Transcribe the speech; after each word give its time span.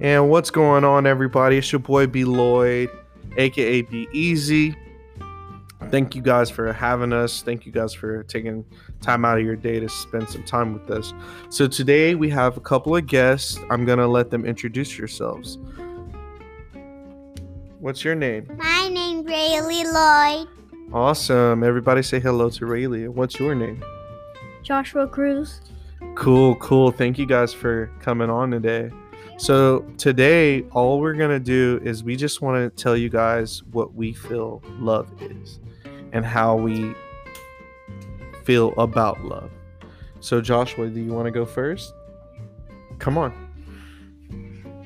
And 0.00 0.30
what's 0.30 0.50
going 0.50 0.84
on, 0.84 1.08
everybody? 1.08 1.58
It's 1.58 1.72
your 1.72 1.80
boy 1.80 2.06
B 2.06 2.24
Lloyd, 2.24 2.88
aka 3.36 3.82
B 3.82 4.06
Easy. 4.12 4.76
Thank 5.90 6.14
you 6.14 6.22
guys 6.22 6.50
for 6.50 6.72
having 6.72 7.12
us. 7.12 7.42
Thank 7.42 7.66
you 7.66 7.72
guys 7.72 7.94
for 7.94 8.22
taking 8.24 8.64
time 9.00 9.24
out 9.24 9.38
of 9.38 9.44
your 9.44 9.56
day 9.56 9.80
to 9.80 9.88
spend 9.88 10.28
some 10.28 10.44
time 10.44 10.72
with 10.72 10.88
us. 10.90 11.12
So 11.48 11.66
today 11.66 12.14
we 12.14 12.30
have 12.30 12.56
a 12.56 12.60
couple 12.60 12.94
of 12.94 13.06
guests. 13.06 13.58
I'm 13.70 13.84
gonna 13.84 14.06
let 14.06 14.30
them 14.30 14.44
introduce 14.44 14.96
yourselves. 14.96 15.58
What's 17.80 18.04
your 18.04 18.14
name? 18.14 18.46
My 18.56 18.88
name's 18.88 19.26
Rayleigh 19.26 19.90
Lloyd. 19.92 20.48
Awesome. 20.92 21.64
Everybody 21.64 22.02
say 22.02 22.20
hello 22.20 22.50
to 22.50 22.66
Rayleigh. 22.66 23.10
What's 23.10 23.40
your 23.40 23.54
name? 23.56 23.82
Joshua 24.62 25.08
Cruz. 25.08 25.60
Cool, 26.14 26.54
cool. 26.56 26.92
Thank 26.92 27.18
you 27.18 27.26
guys 27.26 27.52
for 27.52 27.90
coming 28.00 28.30
on 28.30 28.52
today. 28.52 28.90
So, 29.38 29.86
today, 29.98 30.62
all 30.72 30.98
we're 31.00 31.14
going 31.14 31.30
to 31.30 31.38
do 31.38 31.80
is 31.84 32.02
we 32.02 32.16
just 32.16 32.42
want 32.42 32.56
to 32.56 32.82
tell 32.82 32.96
you 32.96 33.08
guys 33.08 33.62
what 33.70 33.94
we 33.94 34.12
feel 34.12 34.60
love 34.80 35.08
is 35.22 35.60
and 36.12 36.26
how 36.26 36.56
we 36.56 36.92
feel 38.42 38.74
about 38.78 39.24
love. 39.24 39.52
So, 40.18 40.40
Joshua, 40.40 40.88
do 40.88 41.00
you 41.00 41.12
want 41.12 41.26
to 41.26 41.30
go 41.30 41.46
first? 41.46 41.94
Come 42.98 43.16
on. 43.16 43.32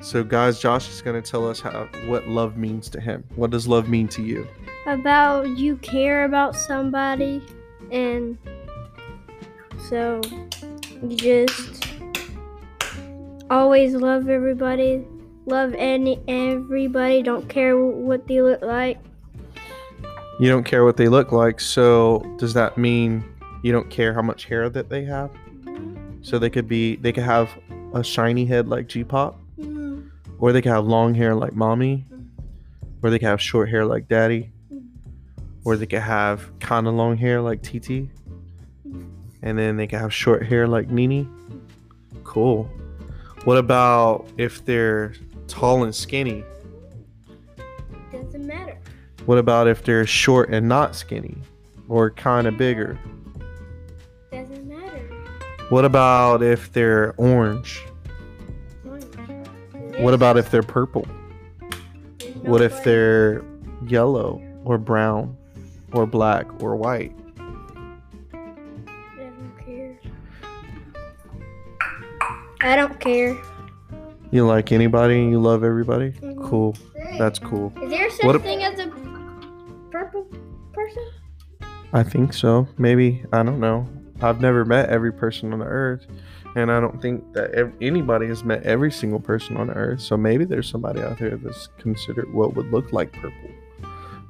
So, 0.01 0.23
guys, 0.23 0.59
Josh 0.59 0.87
is 0.87 1.01
going 1.01 1.19
to 1.19 1.31
tell 1.31 1.49
us 1.49 1.59
how 1.59 1.89
what 2.05 2.27
love 2.27 2.55
means 2.55 2.89
to 2.89 3.01
him. 3.01 3.23
What 3.35 3.49
does 3.49 3.67
love 3.67 3.89
mean 3.89 4.07
to 4.09 4.21
you? 4.21 4.47
About 4.85 5.47
you 5.49 5.77
care 5.77 6.25
about 6.25 6.55
somebody 6.55 7.41
and 7.89 8.37
so 9.89 10.21
you 11.01 11.17
just 11.17 11.82
always 13.49 13.93
love 13.93 14.29
everybody. 14.29 15.05
Love 15.45 15.73
any 15.77 16.21
everybody. 16.27 17.21
Don't 17.21 17.49
care 17.49 17.77
what 17.77 18.27
they 18.27 18.41
look 18.41 18.61
like. 18.61 18.97
You 20.39 20.49
don't 20.49 20.63
care 20.63 20.83
what 20.83 20.97
they 20.97 21.07
look 21.09 21.31
like. 21.31 21.59
So, 21.59 22.23
does 22.37 22.53
that 22.53 22.77
mean 22.77 23.23
you 23.61 23.71
don't 23.71 23.89
care 23.89 24.13
how 24.13 24.21
much 24.21 24.45
hair 24.45 24.69
that 24.69 24.89
they 24.89 25.03
have? 25.05 25.31
Mm-hmm. 25.63 26.23
So 26.23 26.39
they 26.39 26.49
could 26.49 26.67
be 26.67 26.95
they 26.97 27.11
could 27.11 27.23
have 27.23 27.49
a 27.93 28.03
shiny 28.03 28.45
head 28.45 28.67
like 28.67 28.87
G-pop, 28.87 29.39
mm-hmm. 29.59 30.07
or 30.39 30.51
they 30.51 30.61
could 30.61 30.71
have 30.71 30.85
long 30.85 31.13
hair 31.13 31.35
like 31.35 31.53
mommy, 31.53 32.05
mm-hmm. 32.09 33.05
or 33.05 33.09
they 33.09 33.19
could 33.19 33.27
have 33.27 33.41
short 33.41 33.69
hair 33.69 33.85
like 33.85 34.07
daddy, 34.07 34.51
or 35.65 35.77
they 35.77 35.85
could 35.85 35.99
have 35.99 36.57
kind 36.59 36.87
of 36.87 36.93
long 36.93 37.17
hair 37.17 37.41
like 37.41 37.61
TT, 37.61 38.09
and 39.41 39.57
then 39.57 39.77
they 39.77 39.87
could 39.87 39.99
have 39.99 40.13
short 40.13 40.45
hair 40.45 40.67
like 40.67 40.89
Nini. 40.89 41.27
Cool. 42.23 42.69
What 43.43 43.57
about 43.57 44.25
if 44.37 44.63
they're 44.63 45.13
tall 45.47 45.83
and 45.83 45.93
skinny? 45.93 46.43
Doesn't 48.11 48.47
matter. 48.47 48.77
What 49.25 49.37
about 49.37 49.67
if 49.67 49.83
they're 49.83 50.05
short 50.05 50.49
and 50.49 50.69
not 50.69 50.95
skinny, 50.95 51.35
or 51.89 52.11
kind 52.11 52.47
of 52.47 52.57
bigger? 52.57 52.97
Doesn't 54.31 54.67
matter. 54.67 54.99
What 55.69 55.83
about 55.85 56.41
if 56.41 56.71
they're 56.71 57.13
orange? 57.17 57.81
What 59.97 60.13
about 60.13 60.37
if 60.37 60.49
they're 60.49 60.63
purple? 60.63 61.05
What 62.41 62.61
if 62.61 62.83
they're 62.83 63.43
yellow 63.85 64.41
or 64.65 64.77
brown 64.77 65.37
or 65.91 66.05
black 66.05 66.45
or 66.61 66.75
white? 66.75 67.13
I 72.63 72.75
don't 72.75 72.99
care. 72.99 73.37
You 74.31 74.47
like 74.47 74.71
anybody 74.71 75.19
and 75.21 75.31
you 75.31 75.39
love 75.39 75.63
everybody? 75.63 76.11
Mhm. 76.13 76.43
Cool. 76.49 76.75
That's 77.17 77.37
cool. 77.37 77.71
Is 77.83 77.89
there 77.91 78.09
such 78.09 78.25
What 78.25 78.41
thing 78.41 78.63
as 78.63 78.79
a 78.79 78.87
purple 79.91 80.25
person? 80.73 81.03
I 81.91 82.01
think 82.03 82.33
so. 82.33 82.67
Maybe. 82.77 83.23
I 83.31 83.43
don't 83.43 83.59
know. 83.59 83.87
I've 84.21 84.41
never 84.41 84.65
met 84.65 84.89
every 84.89 85.11
person 85.11 85.53
on 85.53 85.59
the 85.59 85.65
earth. 85.65 86.07
And 86.55 86.71
I 86.71 86.79
don't 86.79 87.01
think 87.01 87.33
that 87.33 87.51
ev- 87.51 87.73
anybody 87.81 88.27
has 88.27 88.43
met 88.43 88.63
every 88.63 88.91
single 88.91 89.19
person 89.19 89.57
on 89.57 89.69
earth. 89.71 90.01
So 90.01 90.15
maybe 90.15 90.45
there's 90.45 90.69
somebody 90.69 91.01
out 91.01 91.19
there 91.19 91.35
that's 91.35 91.67
considered 91.79 92.33
what 92.33 92.55
would 92.55 92.71
look 92.71 92.93
like 92.93 93.11
purple. 93.11 93.49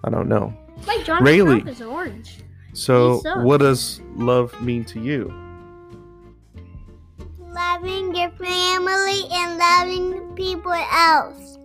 I 0.03 0.09
don't 0.09 0.27
know. 0.27 0.53
Like 0.87 1.05
John 1.05 1.23
Rayleigh. 1.23 1.61
Trump 1.61 1.69
is 1.69 1.81
orange. 1.81 2.39
So, 2.73 3.21
what 3.43 3.59
does 3.59 4.01
love 4.15 4.59
mean 4.61 4.83
to 4.85 4.99
you? 4.99 5.31
Loving 7.83 8.15
your 8.15 8.29
family 8.31 9.23
and 9.29 9.57
loving 9.57 10.35
people 10.35 10.71
else. 10.71 11.57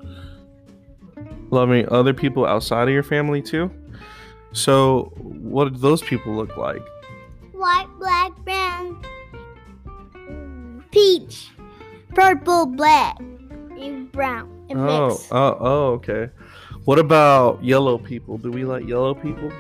Loving 1.51 1.89
other 1.93 2.13
people 2.13 2.45
outside 2.45 2.89
of 2.89 2.93
your 2.93 3.05
family 3.05 3.41
too? 3.41 3.71
So, 4.53 5.13
what 5.17 5.73
do 5.73 5.79
those 5.79 6.03
people 6.03 6.35
look 6.35 6.57
like? 6.57 6.83
White, 7.53 7.87
black, 8.01 8.37
brown, 8.39 9.01
peach, 10.91 11.51
purple, 12.17 12.67
black, 12.67 13.17
and 13.21 14.11
brown. 14.11 14.51
And 14.71 14.81
oh, 14.81 15.11
mix. 15.11 15.29
oh, 15.31 15.57
oh, 15.61 15.87
okay. 15.93 16.31
What 16.85 16.99
about 16.99 17.63
yellow 17.63 17.97
people? 17.97 18.39
Do 18.39 18.51
we 18.51 18.65
like 18.65 18.85
yellow 18.89 19.15
people? 19.15 19.53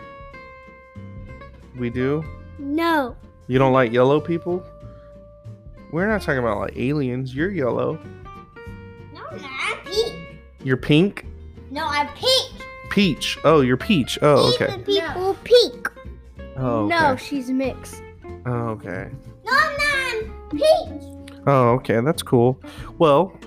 We 1.76 1.88
do? 1.88 2.24
No. 2.58 3.14
You 3.46 3.60
don't 3.60 3.72
like 3.72 3.92
yellow 3.92 4.20
people? 4.20 4.66
We're 5.90 6.06
not 6.06 6.22
talking 6.22 6.38
about 6.38 6.58
like 6.58 6.76
aliens. 6.76 7.34
You're 7.34 7.50
yellow. 7.50 7.98
No, 9.14 9.22
I'm 9.30 9.78
pink. 9.84 10.38
You're 10.62 10.76
pink? 10.76 11.24
No, 11.70 11.86
I'm 11.86 12.08
pink. 12.08 12.52
Peach. 12.90 13.38
Oh, 13.44 13.60
you're 13.60 13.76
peach. 13.76 14.18
Oh, 14.22 14.52
okay. 14.54 14.72
Even 14.72 14.84
people 14.84 15.36
pink. 15.44 15.90
Oh, 16.56 16.86
okay. 16.86 16.98
No, 16.98 17.16
she's 17.16 17.50
mixed. 17.50 18.02
Oh, 18.46 18.68
okay. 18.70 19.10
No, 19.44 19.52
I'm 19.52 19.76
not. 19.76 20.24
I'm 20.24 20.58
peach. 20.58 21.42
Oh, 21.46 21.68
okay, 21.74 22.00
that's 22.00 22.22
cool. 22.22 22.60
Well, 22.98 23.38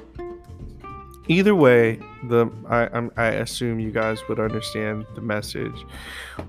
either 1.28 1.54
way, 1.54 2.00
the 2.24 2.50
I 2.68 2.88
I'm, 2.88 3.12
I 3.18 3.28
assume 3.28 3.80
you 3.80 3.92
guys 3.92 4.20
would 4.28 4.40
understand 4.40 5.06
the 5.14 5.22
message. 5.22 5.86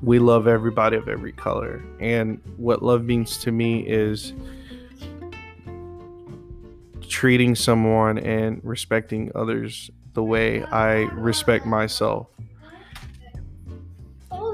We 0.02 0.18
love 0.18 0.46
everybody 0.46 0.96
of 0.96 1.08
every 1.08 1.32
color, 1.32 1.82
and 2.00 2.40
what 2.56 2.82
love 2.82 3.04
means 3.04 3.36
to 3.38 3.52
me 3.52 3.80
is 3.80 4.32
treating 7.22 7.54
someone 7.54 8.18
and 8.18 8.60
respecting 8.64 9.30
others 9.36 9.92
the 10.14 10.22
way 10.24 10.60
I 10.64 11.02
respect 11.14 11.64
myself. 11.64 12.26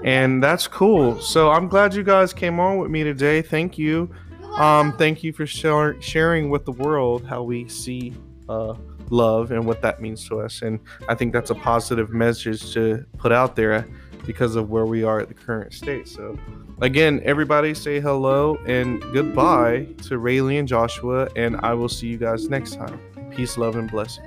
And 0.05 0.45
that's 0.45 0.69
cool. 0.69 1.19
So 1.19 1.51
I'm 1.51 1.69
glad 1.69 1.95
you 1.95 2.03
guys 2.03 2.35
came 2.35 2.61
on 2.61 2.77
with 2.77 2.91
me 2.91 3.05
today. 3.05 3.41
Thank 3.41 3.79
you. 3.79 4.11
Um, 4.59 4.95
thank 4.99 5.25
you 5.25 5.33
for 5.33 5.47
shar- 5.47 5.99
sharing 6.03 6.51
with 6.51 6.67
the 6.67 6.73
world 6.73 7.25
how 7.25 7.43
we 7.43 7.67
see 7.71 8.13
uh, 8.51 8.75
love 9.09 9.51
and 9.51 9.65
what 9.65 9.81
that 9.81 10.03
means 10.03 10.29
to 10.29 10.43
us. 10.43 10.61
And 10.61 10.79
I 11.09 11.15
think 11.15 11.33
that's 11.33 11.49
a 11.49 11.55
positive 11.55 12.11
message 12.11 12.75
to 12.75 13.03
put 13.17 13.33
out 13.33 13.57
there 13.57 13.89
because 14.29 14.57
of 14.57 14.69
where 14.69 14.85
we 14.85 15.03
are 15.05 15.19
at 15.21 15.29
the 15.29 15.35
current 15.35 15.73
state. 15.73 16.07
So, 16.07 16.39
again, 16.83 17.23
everybody 17.25 17.73
say 17.73 17.99
hello 17.99 18.59
and 18.67 19.01
goodbye 19.15 19.87
to 20.03 20.19
Rayleigh 20.19 20.59
and 20.59 20.69
Joshua, 20.69 21.31
and 21.35 21.57
I 21.63 21.73
will 21.73 21.89
see 21.89 22.09
you 22.09 22.19
guys 22.19 22.47
next 22.51 22.75
time. 22.75 23.01
Peace, 23.31 23.57
love, 23.57 23.77
and 23.77 23.91
blessings. 23.91 24.27